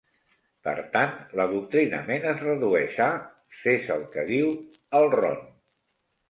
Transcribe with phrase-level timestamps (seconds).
[0.67, 3.11] Per tant, l'adoctrinament es redueix a:
[3.59, 4.49] Fes el que diu
[5.03, 5.39] el Ron!